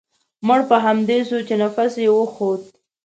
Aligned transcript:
مړ 0.47 0.59
په 0.69 0.77
همدې 0.85 1.19
سو 1.29 1.37
چې 1.47 1.53
نفس 1.61 1.93
يې 2.03 2.09
و 2.15 2.21
خوت. 2.33 2.63